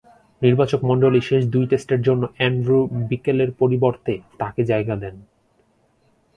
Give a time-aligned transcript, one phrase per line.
[0.41, 5.15] নির্বাচকমণ্ডলী শেষ দুই টেস্টের জন্য অ্যান্ড্রু বিকেলের পরিবর্তে তাকে জায়গা দেন।